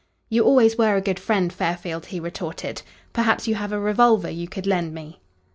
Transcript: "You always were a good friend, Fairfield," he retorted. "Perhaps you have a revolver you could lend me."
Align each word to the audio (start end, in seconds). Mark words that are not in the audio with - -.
"You 0.29 0.43
always 0.45 0.79
were 0.79 0.95
a 0.95 0.99
good 1.01 1.19
friend, 1.19 1.53
Fairfield," 1.53 2.07
he 2.07 2.19
retorted. 2.19 2.81
"Perhaps 3.13 3.47
you 3.47 3.53
have 3.53 3.71
a 3.71 3.79
revolver 3.79 4.31
you 4.31 4.47
could 4.47 4.65
lend 4.65 4.95
me." 4.95 5.19